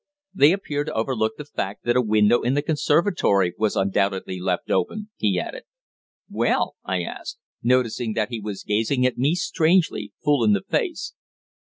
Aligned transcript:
They 0.33 0.51
appear 0.51 0.83
to 0.83 0.93
overlook 0.95 1.33
the 1.37 1.45
fact 1.45 1.83
that 1.83 1.95
a 1.95 2.01
window 2.01 2.41
in 2.41 2.55
the 2.55 2.63
conservatory 2.63 3.53
was 3.59 3.75
undoubtedly 3.75 4.39
left 4.39 4.71
open," 4.71 5.11
he 5.15 5.39
added. 5.39 5.65
"Well?" 6.27 6.73
I 6.83 7.03
asked, 7.03 7.37
noticing 7.61 8.13
that 8.13 8.29
he 8.29 8.39
was 8.39 8.63
gazing 8.63 9.05
at 9.05 9.19
me 9.19 9.35
strangely, 9.35 10.11
full 10.23 10.43
in 10.43 10.53
the 10.53 10.63
face. 10.63 11.13